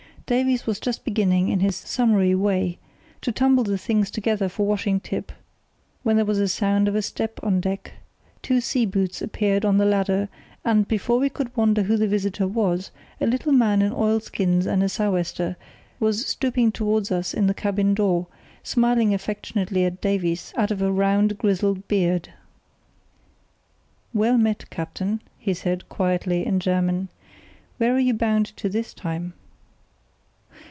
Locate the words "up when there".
5.17-6.23